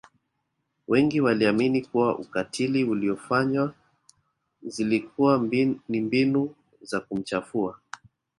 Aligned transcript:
wengi 0.87 1.21
waliamini 1.21 1.81
kuwa 1.81 2.17
ukatili 2.17 2.91
aliyoufanya 2.91 3.73
zilikuwa 4.63 5.37
ni 5.89 6.01
mbinu 6.01 6.55
za 6.81 6.99
kumchafua 6.99 7.79